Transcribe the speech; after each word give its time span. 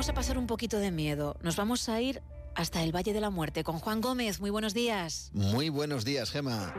vamos 0.00 0.08
a 0.08 0.14
pasar 0.14 0.38
un 0.38 0.46
poquito 0.46 0.78
de 0.78 0.90
miedo. 0.90 1.36
Nos 1.42 1.56
vamos 1.56 1.90
a 1.90 2.00
ir 2.00 2.22
hasta 2.54 2.82
el 2.82 2.90
Valle 2.90 3.12
de 3.12 3.20
la 3.20 3.28
Muerte 3.28 3.64
con 3.64 3.78
Juan 3.78 4.00
Gómez. 4.00 4.40
Muy 4.40 4.48
buenos 4.48 4.72
días. 4.72 5.30
Muy 5.34 5.68
buenos 5.68 6.06
días, 6.06 6.30
Gema. 6.30 6.72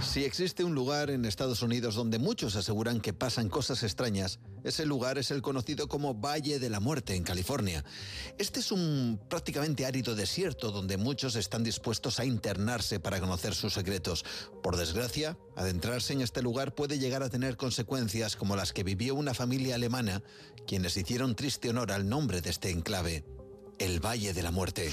Si 0.00 0.24
existe 0.24 0.62
un 0.62 0.74
lugar 0.74 1.10
en 1.10 1.24
Estados 1.24 1.62
Unidos 1.62 1.94
donde 1.96 2.18
muchos 2.18 2.54
aseguran 2.56 3.00
que 3.00 3.12
pasan 3.12 3.48
cosas 3.48 3.82
extrañas, 3.82 4.38
ese 4.62 4.86
lugar 4.86 5.18
es 5.18 5.30
el 5.30 5.42
conocido 5.42 5.88
como 5.88 6.14
Valle 6.14 6.58
de 6.58 6.70
la 6.70 6.78
Muerte 6.78 7.16
en 7.16 7.24
California. 7.24 7.84
Este 8.38 8.60
es 8.60 8.70
un 8.70 9.20
prácticamente 9.28 9.86
árido 9.86 10.14
desierto 10.14 10.70
donde 10.70 10.96
muchos 10.96 11.34
están 11.34 11.64
dispuestos 11.64 12.20
a 12.20 12.24
internarse 12.24 13.00
para 13.00 13.18
conocer 13.18 13.54
sus 13.54 13.74
secretos. 13.74 14.24
Por 14.62 14.76
desgracia, 14.76 15.36
adentrarse 15.56 16.12
en 16.12 16.20
este 16.20 16.42
lugar 16.42 16.74
puede 16.74 16.98
llegar 16.98 17.22
a 17.22 17.30
tener 17.30 17.56
consecuencias 17.56 18.36
como 18.36 18.56
las 18.56 18.72
que 18.72 18.84
vivió 18.84 19.14
una 19.16 19.34
familia 19.34 19.74
alemana, 19.74 20.22
quienes 20.66 20.96
hicieron 20.96 21.34
triste 21.34 21.70
honor 21.70 21.90
al 21.90 22.08
nombre 22.08 22.40
de 22.40 22.50
este 22.50 22.70
enclave, 22.70 23.24
el 23.78 24.04
Valle 24.04 24.32
de 24.32 24.42
la 24.42 24.52
Muerte. 24.52 24.92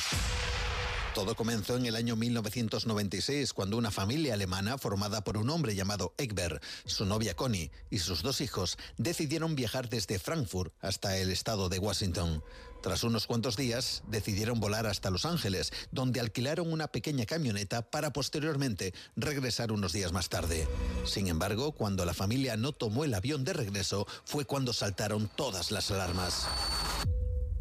Todo 1.16 1.34
comenzó 1.34 1.78
en 1.78 1.86
el 1.86 1.96
año 1.96 2.18
1996 2.18 3.54
cuando 3.54 3.78
una 3.78 3.90
familia 3.90 4.34
alemana 4.34 4.78
formada 4.78 5.24
por 5.24 5.38
un 5.38 5.50
hombre 5.50 5.74
llamado 5.74 6.14
Egbert, 6.18 6.62
su 6.86 7.06
novia 7.06 7.38
Connie 7.38 7.72
y 7.90 8.00
sus 8.00 8.22
dos 8.22 8.42
hijos 8.42 8.78
decidieron 8.98 9.56
viajar 9.56 9.88
desde 9.88 10.20
Frankfurt 10.20 10.74
hasta 10.82 11.18
el 11.18 11.32
estado 11.32 11.70
de 11.70 11.80
Washington. 11.80 12.44
Tras 12.84 13.06
unos 13.06 13.28
cuantos 13.28 13.56
días 13.56 14.04
decidieron 14.10 14.60
volar 14.60 14.88
hasta 14.88 15.10
Los 15.10 15.24
Ángeles, 15.24 15.72
donde 15.90 16.20
alquilaron 16.20 16.70
una 16.70 16.90
pequeña 16.90 17.26
camioneta 17.26 17.90
para 17.90 18.12
posteriormente 18.12 18.94
regresar 19.16 19.72
unos 19.72 19.94
días 19.94 20.12
más 20.12 20.28
tarde. 20.28 20.68
Sin 21.06 21.30
embargo, 21.30 21.72
cuando 21.72 22.04
la 22.04 22.14
familia 22.14 22.58
no 22.58 22.74
tomó 22.74 23.06
el 23.06 23.14
avión 23.14 23.46
de 23.46 23.54
regreso 23.54 24.06
fue 24.26 24.44
cuando 24.44 24.74
saltaron 24.74 25.32
todas 25.34 25.72
las 25.72 25.92
alarmas. 25.92 26.46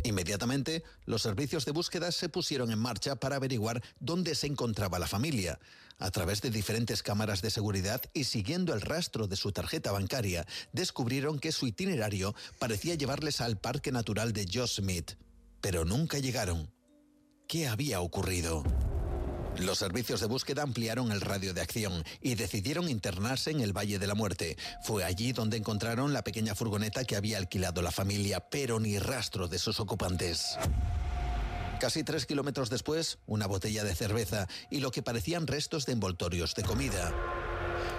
Inmediatamente, 0.04 0.84
los 1.06 1.22
servicios 1.22 1.64
de 1.64 1.72
búsqueda 1.72 2.12
se 2.12 2.28
pusieron 2.28 2.70
en 2.70 2.78
marcha 2.78 3.16
para 3.16 3.36
averiguar 3.36 3.82
dónde 4.00 4.34
se 4.34 4.46
encontraba 4.46 4.98
la 4.98 5.06
familia. 5.06 5.58
A 5.98 6.10
través 6.10 6.42
de 6.42 6.50
diferentes 6.50 7.02
cámaras 7.02 7.40
de 7.40 7.50
seguridad 7.50 8.02
y 8.12 8.24
siguiendo 8.24 8.74
el 8.74 8.82
rastro 8.82 9.26
de 9.26 9.36
su 9.36 9.50
tarjeta 9.50 9.92
bancaria, 9.92 10.46
descubrieron 10.72 11.38
que 11.38 11.52
su 11.52 11.66
itinerario 11.66 12.34
parecía 12.58 12.96
llevarles 12.96 13.40
al 13.40 13.56
Parque 13.56 13.92
Natural 13.92 14.34
de 14.34 14.44
Yosemite. 14.44 15.16
Pero 15.62 15.86
nunca 15.86 16.18
llegaron. 16.18 16.70
¿Qué 17.48 17.66
había 17.66 18.02
ocurrido? 18.02 18.62
Los 19.58 19.78
servicios 19.78 20.20
de 20.20 20.26
búsqueda 20.26 20.62
ampliaron 20.62 21.12
el 21.12 21.20
radio 21.20 21.54
de 21.54 21.60
acción 21.60 22.04
y 22.20 22.34
decidieron 22.34 22.88
internarse 22.88 23.50
en 23.50 23.60
el 23.60 23.72
Valle 23.72 23.98
de 23.98 24.06
la 24.06 24.14
Muerte. 24.14 24.56
Fue 24.82 25.04
allí 25.04 25.32
donde 25.32 25.56
encontraron 25.56 26.12
la 26.12 26.24
pequeña 26.24 26.54
furgoneta 26.54 27.04
que 27.04 27.16
había 27.16 27.38
alquilado 27.38 27.80
la 27.80 27.92
familia, 27.92 28.40
pero 28.40 28.80
ni 28.80 28.98
rastro 28.98 29.46
de 29.46 29.58
sus 29.58 29.78
ocupantes. 29.78 30.58
Casi 31.78 32.02
tres 32.02 32.26
kilómetros 32.26 32.68
después, 32.68 33.18
una 33.26 33.46
botella 33.46 33.84
de 33.84 33.94
cerveza 33.94 34.48
y 34.70 34.80
lo 34.80 34.90
que 34.90 35.02
parecían 35.02 35.46
restos 35.46 35.86
de 35.86 35.92
envoltorios 35.92 36.54
de 36.54 36.62
comida. 36.62 37.12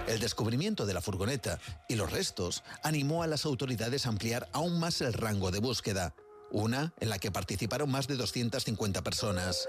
El 0.06 0.20
descubrimiento 0.20 0.86
de 0.86 0.94
la 0.94 1.00
furgoneta 1.00 1.58
y 1.88 1.96
los 1.96 2.10
restos 2.10 2.64
animó 2.82 3.22
a 3.22 3.26
las 3.26 3.44
autoridades 3.44 4.06
a 4.06 4.10
ampliar 4.10 4.48
aún 4.52 4.78
más 4.78 5.00
el 5.00 5.12
rango 5.12 5.50
de 5.50 5.60
búsqueda, 5.60 6.14
una 6.50 6.92
en 7.00 7.08
la 7.08 7.18
que 7.18 7.32
participaron 7.32 7.90
más 7.90 8.06
de 8.06 8.16
250 8.16 9.02
personas. 9.02 9.68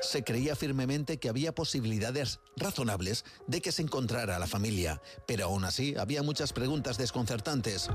Se 0.00 0.22
creía 0.22 0.54
firmemente 0.54 1.18
que 1.18 1.28
había 1.28 1.54
posibilidades 1.54 2.40
razonables 2.56 3.24
de 3.46 3.60
que 3.60 3.72
se 3.72 3.82
encontrara 3.82 4.38
la 4.38 4.46
familia, 4.46 5.00
pero 5.26 5.46
aún 5.46 5.64
así 5.64 5.94
había 5.96 6.22
muchas 6.22 6.52
preguntas 6.52 6.98
desconcertantes. 6.98 7.88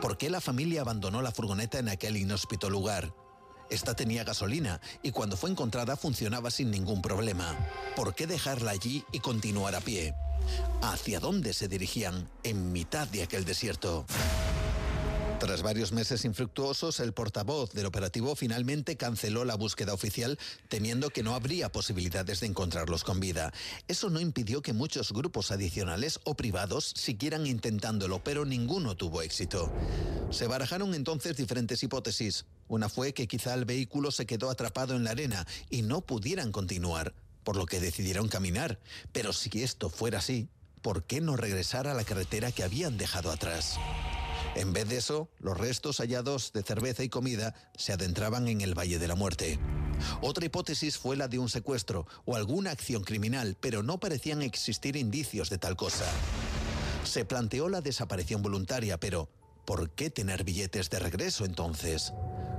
¿Por 0.00 0.16
qué 0.16 0.30
la 0.30 0.40
familia 0.40 0.82
abandonó 0.82 1.22
la 1.22 1.32
furgoneta 1.32 1.78
en 1.78 1.88
aquel 1.88 2.16
inhóspito 2.16 2.70
lugar? 2.70 3.12
Esta 3.70 3.94
tenía 3.94 4.22
gasolina 4.22 4.80
y 5.02 5.12
cuando 5.12 5.36
fue 5.36 5.50
encontrada 5.50 5.96
funcionaba 5.96 6.50
sin 6.50 6.70
ningún 6.70 7.00
problema. 7.00 7.56
¿Por 7.96 8.14
qué 8.14 8.26
dejarla 8.26 8.70
allí 8.70 9.04
y 9.12 9.20
continuar 9.20 9.74
a 9.74 9.80
pie? 9.80 10.14
¿Hacia 10.82 11.20
dónde 11.20 11.54
se 11.54 11.68
dirigían 11.68 12.28
en 12.42 12.72
mitad 12.72 13.08
de 13.08 13.22
aquel 13.22 13.44
desierto? 13.44 14.04
Tras 15.42 15.62
varios 15.62 15.90
meses 15.90 16.24
infructuosos, 16.24 17.00
el 17.00 17.12
portavoz 17.12 17.72
del 17.72 17.86
operativo 17.86 18.36
finalmente 18.36 18.96
canceló 18.96 19.44
la 19.44 19.56
búsqueda 19.56 19.92
oficial, 19.92 20.38
temiendo 20.68 21.10
que 21.10 21.24
no 21.24 21.34
habría 21.34 21.72
posibilidades 21.72 22.38
de 22.38 22.46
encontrarlos 22.46 23.02
con 23.02 23.18
vida. 23.18 23.52
Eso 23.88 24.08
no 24.08 24.20
impidió 24.20 24.62
que 24.62 24.72
muchos 24.72 25.12
grupos 25.12 25.50
adicionales 25.50 26.20
o 26.22 26.36
privados 26.36 26.92
siguieran 26.94 27.48
intentándolo, 27.48 28.22
pero 28.22 28.44
ninguno 28.44 28.96
tuvo 28.96 29.20
éxito. 29.20 29.72
Se 30.30 30.46
barajaron 30.46 30.94
entonces 30.94 31.36
diferentes 31.36 31.82
hipótesis. 31.82 32.44
Una 32.68 32.88
fue 32.88 33.12
que 33.12 33.26
quizá 33.26 33.52
el 33.54 33.64
vehículo 33.64 34.12
se 34.12 34.26
quedó 34.26 34.48
atrapado 34.48 34.94
en 34.94 35.02
la 35.02 35.10
arena 35.10 35.44
y 35.68 35.82
no 35.82 36.02
pudieran 36.02 36.52
continuar, 36.52 37.14
por 37.42 37.56
lo 37.56 37.66
que 37.66 37.80
decidieron 37.80 38.28
caminar. 38.28 38.78
Pero 39.10 39.32
si 39.32 39.50
esto 39.60 39.90
fuera 39.90 40.18
así, 40.18 40.46
¿por 40.82 41.02
qué 41.02 41.20
no 41.20 41.36
regresar 41.36 41.88
a 41.88 41.94
la 41.94 42.04
carretera 42.04 42.52
que 42.52 42.62
habían 42.62 42.96
dejado 42.96 43.32
atrás? 43.32 43.76
En 44.54 44.72
vez 44.72 44.88
de 44.88 44.98
eso, 44.98 45.30
los 45.38 45.56
restos 45.56 45.98
hallados 45.98 46.52
de 46.52 46.62
cerveza 46.62 47.02
y 47.02 47.08
comida 47.08 47.54
se 47.74 47.92
adentraban 47.92 48.48
en 48.48 48.60
el 48.60 48.78
Valle 48.78 48.98
de 48.98 49.08
la 49.08 49.14
Muerte. 49.14 49.58
Otra 50.20 50.44
hipótesis 50.44 50.98
fue 50.98 51.16
la 51.16 51.28
de 51.28 51.38
un 51.38 51.48
secuestro 51.48 52.06
o 52.26 52.36
alguna 52.36 52.70
acción 52.70 53.02
criminal, 53.02 53.56
pero 53.60 53.82
no 53.82 53.98
parecían 53.98 54.42
existir 54.42 54.96
indicios 54.96 55.48
de 55.48 55.58
tal 55.58 55.76
cosa. 55.76 56.04
Se 57.04 57.24
planteó 57.24 57.68
la 57.68 57.80
desaparición 57.80 58.42
voluntaria, 58.42 58.98
pero 58.98 59.28
¿por 59.64 59.90
qué 59.90 60.10
tener 60.10 60.44
billetes 60.44 60.90
de 60.90 60.98
regreso 60.98 61.44
entonces? 61.44 62.12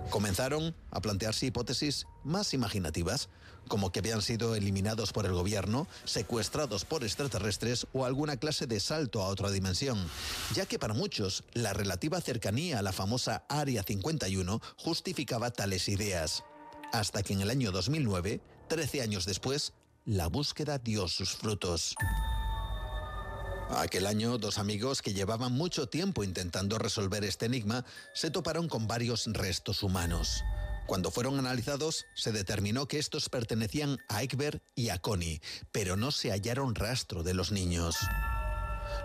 Comenzaron 0.09 0.75
a 0.91 1.01
plantearse 1.01 1.47
hipótesis 1.47 2.05
más 2.23 2.53
imaginativas, 2.53 3.29
como 3.67 3.91
que 3.91 3.99
habían 3.99 4.21
sido 4.21 4.55
eliminados 4.55 5.13
por 5.13 5.25
el 5.25 5.33
gobierno, 5.33 5.87
secuestrados 6.05 6.85
por 6.85 7.03
extraterrestres 7.03 7.87
o 7.93 8.05
alguna 8.05 8.37
clase 8.37 8.67
de 8.67 8.79
salto 8.79 9.21
a 9.21 9.27
otra 9.27 9.49
dimensión, 9.51 9.97
ya 10.53 10.65
que 10.65 10.79
para 10.79 10.93
muchos 10.93 11.43
la 11.53 11.73
relativa 11.73 12.21
cercanía 12.21 12.79
a 12.79 12.81
la 12.81 12.91
famosa 12.91 13.45
Área 13.49 13.83
51 13.83 14.61
justificaba 14.77 15.51
tales 15.51 15.89
ideas. 15.89 16.43
Hasta 16.91 17.23
que 17.23 17.33
en 17.33 17.41
el 17.41 17.49
año 17.49 17.71
2009, 17.71 18.41
13 18.67 19.01
años 19.01 19.25
después, 19.25 19.73
la 20.05 20.27
búsqueda 20.27 20.77
dio 20.77 21.07
sus 21.07 21.33
frutos. 21.33 21.95
Aquel 23.77 24.05
año, 24.05 24.37
dos 24.37 24.59
amigos 24.59 25.01
que 25.01 25.13
llevaban 25.13 25.51
mucho 25.51 25.87
tiempo 25.87 26.23
intentando 26.23 26.77
resolver 26.77 27.23
este 27.23 27.47
enigma 27.47 27.85
se 28.13 28.29
toparon 28.29 28.67
con 28.67 28.87
varios 28.87 29.25
restos 29.27 29.83
humanos. 29.83 30.43
Cuando 30.85 31.11
fueron 31.11 31.39
analizados, 31.39 32.05
se 32.15 32.31
determinó 32.31 32.87
que 32.87 32.99
estos 32.99 33.29
pertenecían 33.29 33.97
a 34.09 34.21
Egbert 34.21 34.61
y 34.75 34.89
a 34.89 34.99
Connie, 34.99 35.41
pero 35.71 35.95
no 35.95 36.11
se 36.11 36.29
hallaron 36.31 36.75
rastro 36.75 37.23
de 37.23 37.33
los 37.33 37.51
niños. 37.51 37.95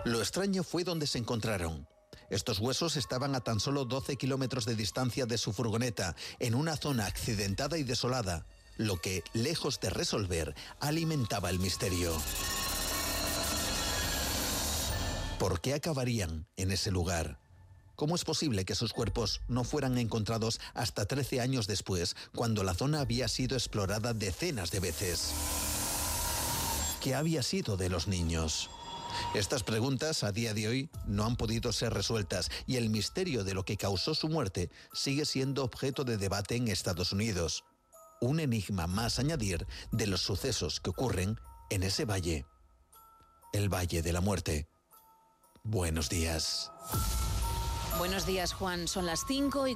Lo 0.05 0.19
extraño 0.19 0.63
fue 0.63 0.83
donde 0.83 1.07
se 1.07 1.17
encontraron. 1.17 1.87
Estos 2.29 2.59
huesos 2.59 2.95
estaban 2.95 3.33
a 3.35 3.41
tan 3.41 3.59
solo 3.59 3.85
12 3.85 4.17
kilómetros 4.17 4.65
de 4.65 4.75
distancia 4.75 5.25
de 5.25 5.37
su 5.37 5.51
furgoneta, 5.51 6.15
en 6.39 6.53
una 6.53 6.75
zona 6.77 7.05
accidentada 7.05 7.77
y 7.77 7.83
desolada, 7.83 8.45
lo 8.77 8.97
que, 8.97 9.23
lejos 9.33 9.79
de 9.79 9.89
resolver, 9.89 10.55
alimentaba 10.79 11.49
el 11.49 11.59
misterio. 11.59 12.13
¿Por 15.39 15.61
qué 15.61 15.73
acabarían 15.73 16.47
en 16.57 16.69
ese 16.69 16.91
lugar? 16.91 17.39
¿Cómo 17.95 18.15
es 18.15 18.25
posible 18.25 18.65
que 18.65 18.75
sus 18.75 18.91
cuerpos 18.91 19.39
no 19.47 19.63
fueran 19.63 19.97
encontrados 19.97 20.59
hasta 20.73 21.05
13 21.05 21.39
años 21.39 21.65
después, 21.65 22.17
cuando 22.35 22.61
la 22.65 22.73
zona 22.73 22.99
había 22.99 23.29
sido 23.29 23.55
explorada 23.55 24.13
decenas 24.13 24.69
de 24.69 24.81
veces? 24.81 25.31
¿Qué 27.01 27.15
había 27.15 27.41
sido 27.41 27.77
de 27.77 27.87
los 27.87 28.09
niños? 28.09 28.69
Estas 29.33 29.63
preguntas 29.63 30.25
a 30.25 30.33
día 30.33 30.53
de 30.53 30.67
hoy 30.67 30.89
no 31.07 31.23
han 31.23 31.37
podido 31.37 31.71
ser 31.71 31.93
resueltas 31.93 32.51
y 32.67 32.75
el 32.75 32.89
misterio 32.89 33.45
de 33.45 33.53
lo 33.53 33.63
que 33.63 33.77
causó 33.77 34.15
su 34.15 34.27
muerte 34.27 34.69
sigue 34.91 35.23
siendo 35.23 35.63
objeto 35.63 36.03
de 36.03 36.17
debate 36.17 36.57
en 36.57 36.67
Estados 36.67 37.13
Unidos. 37.13 37.63
Un 38.19 38.41
enigma 38.41 38.87
más 38.87 39.19
añadir 39.19 39.65
de 39.93 40.05
los 40.05 40.19
sucesos 40.19 40.81
que 40.81 40.89
ocurren 40.89 41.39
en 41.69 41.83
ese 41.83 42.03
valle. 42.03 42.45
El 43.53 43.73
Valle 43.73 44.01
de 44.01 44.11
la 44.11 44.19
Muerte. 44.19 44.67
Buenos 45.71 46.09
días. 46.09 46.71
Buenos 47.99 48.25
días, 48.25 48.53
Juan. 48.53 48.87
Son 48.87 49.05
las 49.05 49.23
5 49.27 49.67
y 49.67 49.75